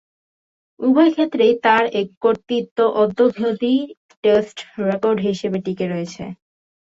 উভয়ক্ষেত্রেই 0.79 1.53
তার 1.65 1.83
এ 1.93 2.01
কৃতিত্ব 2.21 2.77
অদ্যাবধি 3.01 3.75
টেস্ট 4.23 4.57
রেকর্ড 4.87 5.17
হিসেবে 5.27 5.57
টিকে 5.65 5.85
রয়েছে। 5.87 6.23